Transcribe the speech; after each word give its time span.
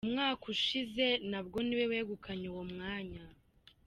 Umwaka 0.07 0.43
ushize 0.53 1.05
nabwo 1.29 1.57
niwe 1.67 1.85
wegukanye 1.91 2.45
uwo 2.51 2.63
mwanya. 2.71 3.23